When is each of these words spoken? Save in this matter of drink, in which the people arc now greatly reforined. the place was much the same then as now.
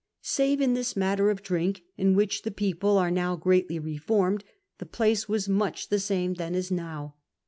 Save 0.23 0.61
in 0.61 0.73
this 0.73 0.95
matter 0.97 1.29
of 1.29 1.43
drink, 1.43 1.83
in 1.95 2.15
which 2.15 2.41
the 2.41 2.49
people 2.49 2.97
arc 2.97 3.13
now 3.13 3.35
greatly 3.35 3.77
reforined. 3.79 4.41
the 4.79 4.87
place 4.87 5.29
was 5.29 5.47
much 5.47 5.89
the 5.89 5.99
same 5.99 6.33
then 6.33 6.55
as 6.55 6.71
now. 6.71 7.13